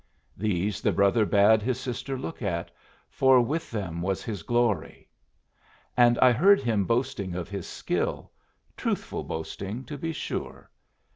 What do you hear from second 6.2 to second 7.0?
heard him